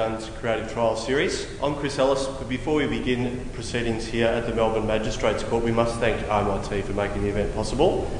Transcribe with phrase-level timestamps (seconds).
[0.00, 1.46] Guns Creative Trial Series.
[1.62, 5.72] I'm Chris Ellis, but before we begin proceedings here at the Melbourne Magistrates Court, we
[5.72, 8.10] must thank RMIT for making the event possible.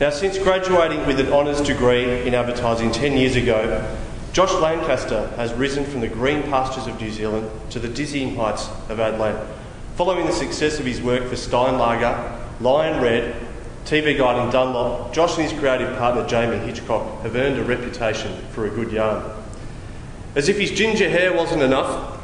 [0.00, 3.98] Now, since graduating with an honours degree in advertising 10 years ago,
[4.32, 8.70] Josh Lancaster has risen from the green pastures of New Zealand to the dizzying heights
[8.88, 9.46] of Adelaide.
[9.96, 13.36] Following the success of his work for Steinlager, Lion Red,
[13.84, 18.40] TV Guide and Dunlop, Josh and his creative partner Jamie Hitchcock have earned a reputation
[18.52, 19.39] for a good yarn.
[20.36, 22.20] As if his ginger hair wasn't enough,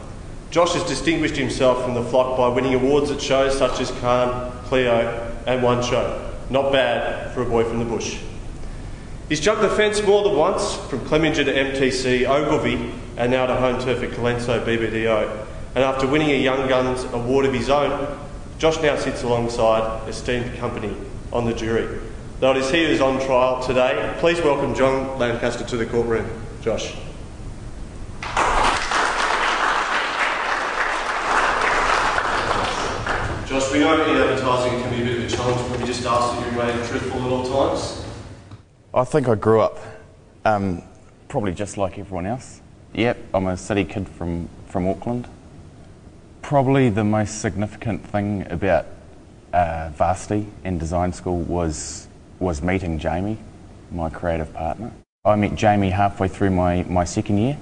[0.50, 4.52] Josh has distinguished himself from the flock by winning awards at shows such as Cannes,
[4.66, 6.32] Clio and One Show.
[6.48, 8.18] Not bad for a boy from the bush.
[9.28, 13.56] He's jumped the fence more than once, from Clemenger to MTC, Ogilvy, and now to
[13.56, 15.46] home turf at Colenso BBDO.
[15.74, 18.18] And after winning a Young Guns award of his own,
[18.58, 20.94] Josh now sits alongside esteemed company
[21.32, 22.00] on the jury.
[22.38, 25.86] Though it is he who is on trial today, please welcome John Lancaster to the
[25.86, 26.30] courtroom.
[26.62, 26.94] Josh.
[33.86, 36.34] Josh, know in advertising can be a bit of a challenge, but we just ask
[36.34, 38.04] that you remain truthful at all times.
[38.92, 39.78] I think I grew up
[40.44, 40.82] um,
[41.28, 42.60] probably just like everyone else.
[42.94, 45.28] Yep, I'm a city kid from, from Auckland.
[46.42, 48.86] Probably the most significant thing about
[49.52, 52.08] uh, Varsity and design school was,
[52.40, 53.38] was meeting Jamie,
[53.92, 54.90] my creative partner.
[55.24, 57.56] I met Jamie halfway through my, my second year.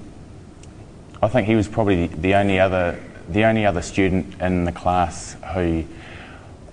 [1.21, 5.35] I think he was probably the only other the only other student in the class
[5.55, 5.83] who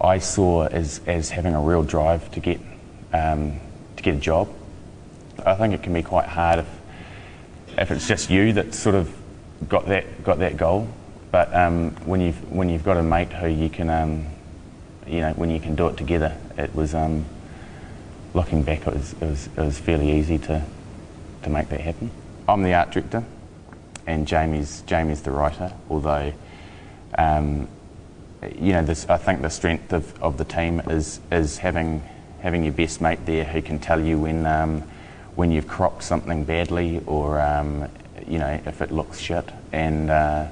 [0.03, 2.61] I saw as, as having a real drive to get
[3.12, 3.61] um,
[3.97, 4.48] to get a job.
[5.45, 6.67] I think it can be quite hard if
[7.78, 9.14] if it's just you that sort of
[9.69, 10.89] got that got that goal.
[11.30, 14.27] But um, when you've when you've got a mate who you can um,
[15.07, 17.24] you know when you can do it together, it was um,
[18.35, 20.64] looking back it was, it was it was fairly easy to
[21.42, 22.11] to make that happen.
[22.48, 23.24] I'm the art director
[24.07, 25.73] and Jamie's Jamie's the writer.
[25.89, 26.33] Although,
[27.17, 27.68] um,
[28.58, 32.03] you know, I think the strength of, of the team is is having
[32.41, 34.83] having your best mate there who can tell you when um,
[35.35, 37.89] when you've cropped something badly or um,
[38.27, 40.11] you know if it looks shit and.
[40.11, 40.47] Uh,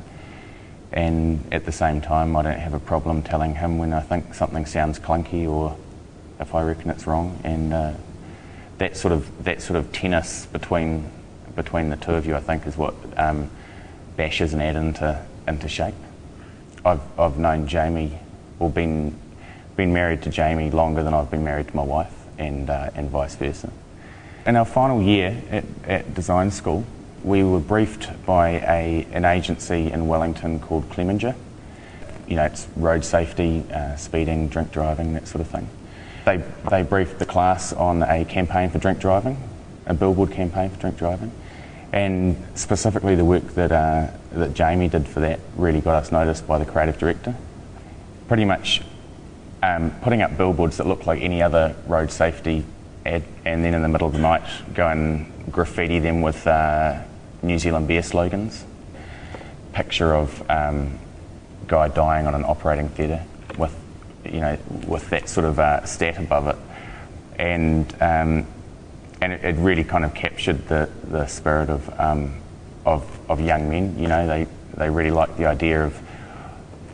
[0.92, 4.34] and at the same time, I don't have a problem telling him when I think
[4.34, 5.76] something sounds clunky or
[6.40, 7.38] if I reckon it's wrong.
[7.44, 7.92] And uh,
[8.78, 11.08] that sort of that sort of tennis between
[11.54, 13.50] between the two of you, I think, is what um,
[14.16, 15.94] bashes and add into, into shape.
[16.84, 18.18] I've, I've known Jamie,
[18.58, 19.18] or been,
[19.76, 23.10] been married to Jamie longer than I've been married to my wife, and, uh, and
[23.10, 23.70] vice versa.
[24.46, 26.84] In our final year at, at design school,
[27.22, 31.34] we were briefed by a, an agency in Wellington called Clemenger.
[32.26, 35.68] You know, it's road safety, uh, speeding, drink driving, that sort of thing.
[36.24, 39.36] They, they briefed the class on a campaign for drink driving,
[39.86, 41.32] a billboard campaign for drink driving.
[41.92, 46.46] And specifically, the work that, uh, that Jamie did for that really got us noticed
[46.46, 47.34] by the creative director.
[48.28, 48.82] Pretty much
[49.62, 52.64] um, putting up billboards that look like any other road safety
[53.04, 54.42] ad, and then in the middle of the night
[54.72, 57.02] go and graffiti them with uh,
[57.42, 58.64] New Zealand beer slogans.
[59.72, 60.98] Picture of um,
[61.66, 63.24] guy dying on an operating theatre
[63.58, 63.74] with,
[64.24, 66.56] you know, with that sort of uh, stat above it,
[67.38, 68.46] and um,
[69.20, 72.34] and it, it, really kind of captured the, the spirit of, um,
[72.86, 73.98] of, of young men.
[73.98, 75.96] You know, they, they really liked the idea of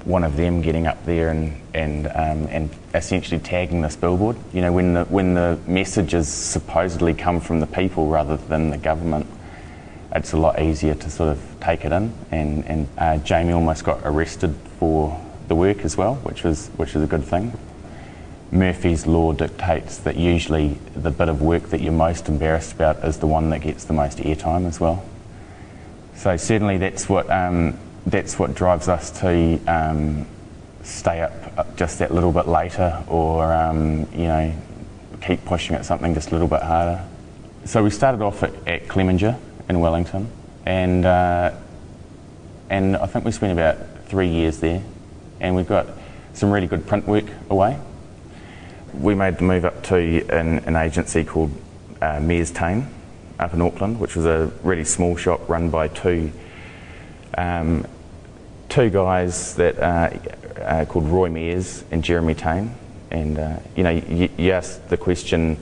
[0.05, 4.37] one of them getting up there and, and, um, and essentially tagging this billboard.
[4.53, 8.79] You know, when the, when the messages supposedly come from the people rather than the
[8.79, 9.27] government,
[10.15, 12.13] it's a lot easier to sort of take it in.
[12.31, 16.95] And, and uh, Jamie almost got arrested for the work as well, which was, which
[16.95, 17.53] was a good thing.
[18.51, 23.19] Murphy's Law dictates that usually the bit of work that you're most embarrassed about is
[23.19, 25.05] the one that gets the most airtime as well.
[26.15, 30.27] So certainly that's what um, that's what drives us to um,
[30.83, 34.55] stay up just that little bit later, or um, you know,
[35.21, 37.05] keep pushing at something just a little bit harder.
[37.65, 39.37] So we started off at, at Clemenger
[39.69, 40.31] in Wellington,
[40.65, 41.53] and uh,
[42.71, 44.83] and I think we spent about three years there,
[45.41, 45.89] and we've got
[46.33, 47.79] some really good print work away
[49.01, 51.51] we made the move up to an, an agency called
[52.01, 52.89] uh, Mears Tame
[53.39, 56.33] up in Auckland, which was a really small shop run by two
[57.37, 57.87] um,
[58.69, 60.11] two guys that uh,
[60.61, 62.75] uh, called Roy Mears and Jeremy Tame.
[63.11, 65.59] And uh, you know, you, you asked the question,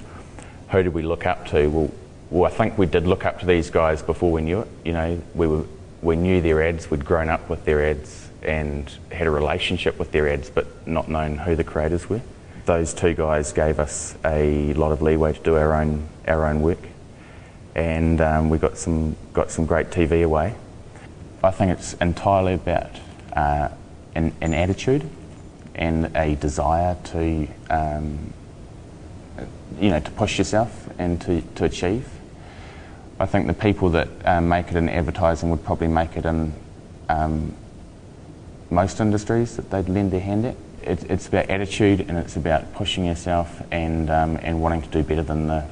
[0.71, 1.69] who did we look up to?
[1.69, 1.91] Well,
[2.31, 4.69] well, I think we did look up to these guys before we knew it.
[4.85, 5.65] You know, we were
[6.03, 10.13] we knew their ads, we'd grown up with their ads, and had a relationship with
[10.13, 12.21] their ads, but not known who the creators were
[12.67, 16.63] those two guys gave us a lot of leeway to do our own our own
[16.63, 16.79] work,
[17.75, 20.55] and um, we got some got some great TV away.
[21.45, 22.91] I think it's entirely about
[23.35, 23.69] uh,
[24.15, 25.09] an, an, attitude
[25.75, 28.33] and a desire to, um,
[29.79, 32.09] you know, to push yourself and to, to achieve.
[33.21, 36.55] I think the people that um, make it in advertising would probably make it in
[37.11, 37.55] um,
[38.71, 40.57] most industries that they'd lend their hand at.
[40.87, 45.03] It, it's about attitude and it's about pushing yourself and, um, and wanting to do
[45.03, 45.65] better than the,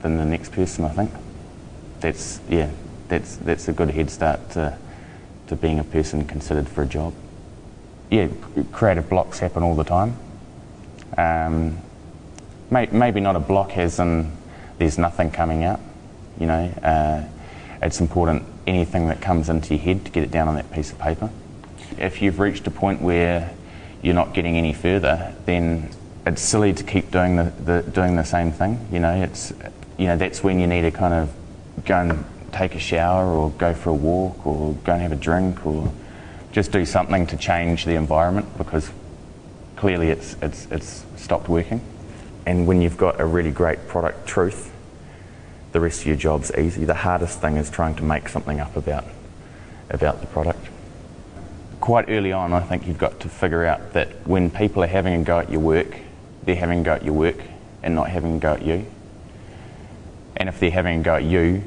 [0.00, 1.10] than the next person, I think.
[2.00, 2.70] That's, yeah,
[3.08, 4.78] that's, that's a good head start to,
[5.48, 7.14] to being a person considered for a job.
[8.10, 8.28] Yeah,
[8.72, 10.16] creative blocks happen all the time.
[11.16, 11.78] Um,
[12.70, 14.32] may, maybe not a block as in
[14.78, 15.80] there's nothing coming out,
[16.38, 16.64] you know.
[16.82, 17.24] Uh,
[17.82, 20.92] it's important anything that comes into your head to get it down on that piece
[20.92, 21.30] of paper.
[21.98, 23.52] If you've reached a point where
[24.02, 25.88] you're not getting any further, then
[26.26, 28.86] it's silly to keep doing the, the doing the same thing.
[28.92, 29.52] You know, it's
[29.96, 31.32] you know that's when you need to kind of
[31.84, 35.16] go and take a shower or go for a walk or go and have a
[35.16, 35.90] drink or
[36.52, 38.90] just do something to change the environment because
[39.76, 41.80] clearly it's it's it's stopped working.
[42.44, 44.72] And when you've got a really great product truth,
[45.70, 46.84] the rest of your job's easy.
[46.84, 49.04] The hardest thing is trying to make something up about
[49.90, 50.71] about the product.
[51.82, 55.20] Quite early on, I think you've got to figure out that when people are having
[55.20, 55.96] a go at your work,
[56.44, 57.38] they're having a go at your work
[57.82, 58.86] and not having a go at you.
[60.36, 61.64] And if they're having a go at you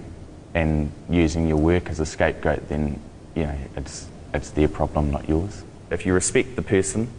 [0.54, 3.02] and using your work as a scapegoat, then
[3.36, 5.66] you know it's it's their problem, not yours.
[5.92, 7.10] If you respect the person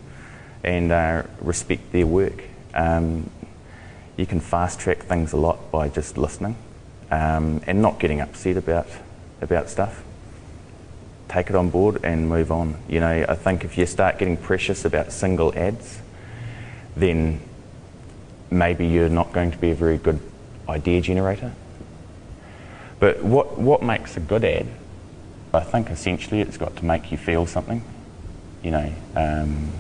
[0.65, 3.29] and uh, respect their work, um,
[4.17, 6.57] you can fast track things a lot by just listening
[7.11, 8.89] um, and not getting upset about
[9.43, 10.03] about stuff.
[11.29, 12.77] Take it on board and move on.
[12.89, 16.01] You know, I think if you start getting precious about single ads,
[16.97, 17.41] then
[18.51, 20.21] maybe you're not going to be a very good
[20.69, 21.53] idea generator.
[22.99, 24.67] But what what makes a good ad?
[25.53, 27.83] I think essentially it's got to make you feel something.
[28.63, 29.71] You know, um,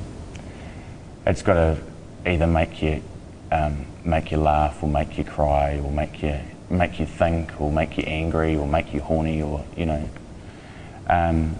[1.27, 1.79] it's got to
[2.27, 3.03] either make you
[3.51, 6.39] um, make you laugh or make you cry or make you
[6.69, 10.09] make you think or make you angry or make you horny or you know
[11.09, 11.57] um,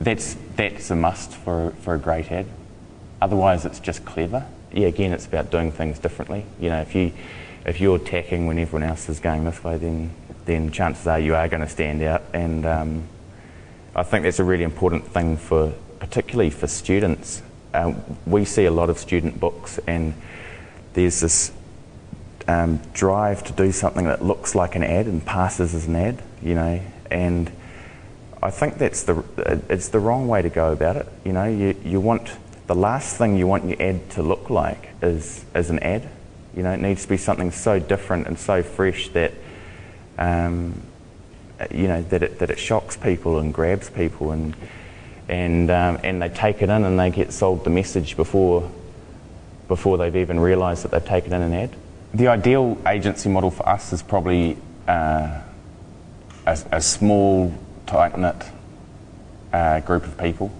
[0.00, 2.46] that's that's a must for for a great ad
[3.20, 4.44] otherwise it's just clever.
[4.72, 6.44] Yeah again it's about doing things differently.
[6.60, 7.12] You know if you
[7.64, 10.12] if you're attacking when everyone else is going this way then
[10.44, 12.22] then chances are you are going to stand out.
[12.32, 13.04] And um,
[13.94, 17.42] I think that's a really important thing for particularly for students.
[17.74, 20.14] Um, we see a lot of student books and
[20.94, 21.52] there's this
[22.48, 26.22] um, drive to do something that looks like an ad and passes as an ad,
[26.42, 26.80] you know,
[27.10, 27.52] and
[28.42, 29.22] I think that's the
[29.68, 31.08] it's the wrong way to go about it.
[31.24, 32.30] You know, you, you want
[32.66, 36.08] the last thing you want your ad to look like is is an ad.
[36.56, 39.32] You know, it needs to be something so different and so fresh that
[40.18, 40.82] um,
[41.70, 44.56] you know that it that it shocks people and grabs people and
[45.28, 48.68] and um, and they take it in and they get sold the message before
[49.68, 51.70] before they've even realised that they've taken in an ad
[52.14, 54.56] the ideal agency model for us is probably
[54.86, 55.40] uh,
[56.46, 57.52] a, a, small,
[57.86, 58.36] tight knit
[59.52, 60.52] uh, group of people.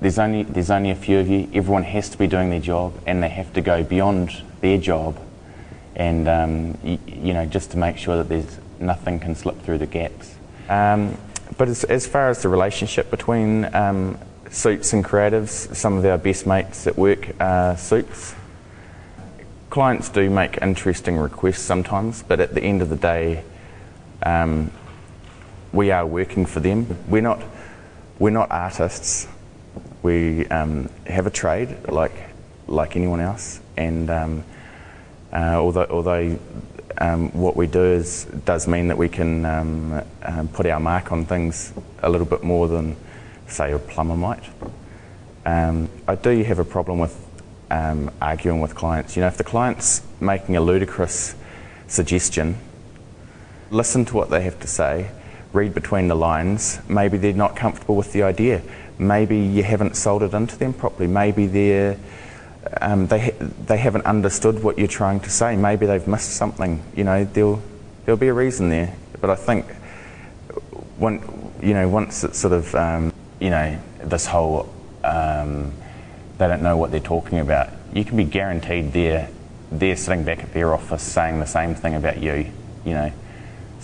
[0.00, 1.48] There's only, there's only a few of you.
[1.54, 5.18] Everyone has to be doing their job and they have to go beyond their job
[5.96, 9.86] and, um, you know, just to make sure that there's nothing can slip through the
[9.86, 10.34] gaps.
[10.68, 11.16] Um,
[11.56, 14.18] but as, as, far as the relationship between um,
[14.50, 18.34] suits and creatives, some of our best mates at work are suits
[19.74, 23.42] clients do make interesting requests sometimes, but at the end of the day,
[24.22, 24.70] um,
[25.74, 26.96] we are working for them.
[27.08, 27.42] We're not,
[28.18, 29.26] we're not artists.
[30.02, 32.14] We um, have a trade like,
[32.66, 34.44] like anyone else, and um,
[35.32, 36.38] uh, although, although
[36.98, 41.10] um, what we do is, does mean that we can um, um, put our mark
[41.10, 42.96] on things a little bit more than,
[43.48, 44.44] say, a plumber might.
[45.46, 47.14] I do have a problem with
[47.70, 49.16] um, arguing with clients.
[49.16, 51.34] You know, if the client's making a ludicrous
[51.88, 52.58] suggestion,
[53.70, 55.10] listen to what they have to say,
[55.54, 56.80] read between the lines.
[56.88, 58.62] Maybe they're not comfortable with the idea.
[58.98, 61.08] Maybe you haven't sold it into them properly.
[61.08, 61.96] Maybe they're,
[62.80, 65.56] um, they, ha- they haven't understood what you're trying to say.
[65.56, 66.82] Maybe they've missed something.
[66.96, 67.62] You know, there'll,
[68.04, 68.94] there'll be a reason there.
[69.20, 69.66] But I think,
[70.98, 71.22] when,
[71.62, 74.68] you know, once it's sort of, um, you know, this whole
[75.04, 75.72] um,
[76.38, 77.68] they don't know what they're talking about.
[77.92, 79.28] You can be guaranteed they're,
[79.70, 82.50] they're sitting back at their office saying the same thing about you,
[82.84, 83.12] you know,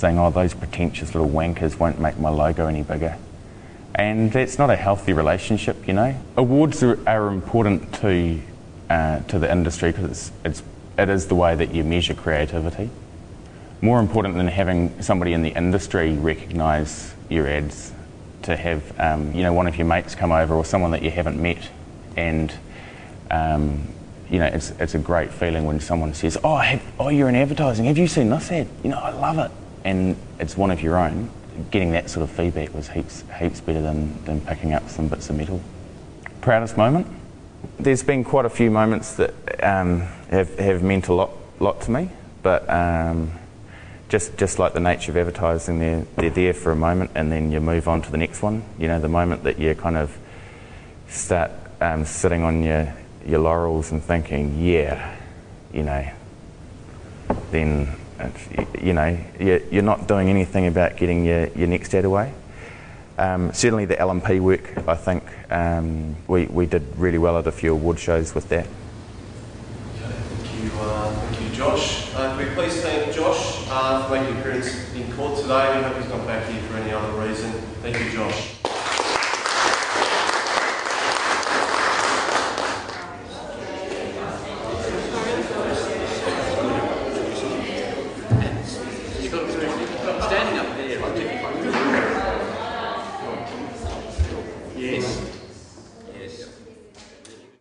[0.00, 3.16] saying, oh, those pretentious little wankers won't make my logo any bigger.
[3.95, 6.16] And that's not a healthy relationship, you know.
[6.37, 8.40] Awards are, are important to,
[8.88, 10.62] uh, to the industry because it's, it's,
[10.99, 12.90] it is the way that you measure creativity.
[13.83, 17.92] more important than having somebody in the industry recognise your ads
[18.42, 21.11] to have um, you know one of your mates come over or someone that you
[21.11, 21.69] haven't met
[22.16, 22.52] and
[23.30, 23.87] um,
[24.28, 27.35] you know it's, it's a great feeling when someone says oh have, oh you're in
[27.35, 29.50] advertising have you seen this ad you know I love it
[29.84, 31.30] and it's one of your own.
[31.70, 35.28] Getting that sort of feedback was heaps heaps better than, than picking up some bits
[35.30, 35.60] of metal.
[36.40, 37.06] Proudest moment?
[37.78, 41.90] There's been quite a few moments that um, have, have meant a lot lot to
[41.90, 42.10] me
[42.42, 43.32] but um,
[44.08, 47.52] just just like the nature of advertising, they're they're there for a moment and then
[47.52, 48.64] you move on to the next one.
[48.78, 50.16] You know, the moment that you kind of
[51.08, 52.94] start um, sitting on your
[53.26, 55.16] your laurels and thinking, yeah,
[55.72, 56.08] you know,
[57.50, 57.94] then
[58.81, 62.33] you know you're not doing anything about getting your, your next ad away.
[63.19, 67.53] Um, certainly the LMP work, I think um, we, we did really well at a
[67.53, 68.67] few award shows with that.
[68.67, 72.15] Okay, thank you, uh, thank you, Josh.
[72.15, 75.77] Uh, can we please thank Josh uh, for making an appearance in court today.
[75.77, 77.53] We hope he's not back here for any other reason.
[77.83, 78.57] Thank you, Josh.